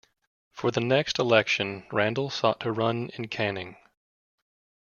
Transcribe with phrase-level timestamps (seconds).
[0.51, 3.77] For the next election, Randall sought to run in Canning.